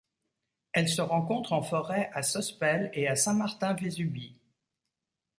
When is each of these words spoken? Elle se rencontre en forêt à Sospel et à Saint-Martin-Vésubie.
Elle 0.73 0.89
se 0.89 1.01
rencontre 1.03 1.53
en 1.53 1.61
forêt 1.61 2.09
à 2.15 2.23
Sospel 2.23 2.89
et 2.93 3.07
à 3.07 3.15
Saint-Martin-Vésubie. 3.15 4.35